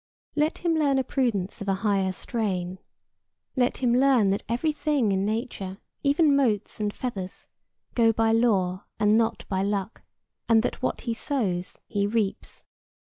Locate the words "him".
0.65-0.73, 3.83-3.93